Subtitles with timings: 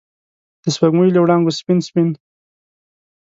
[0.63, 2.09] د سپوږمۍ له وړانګو سپین، سپین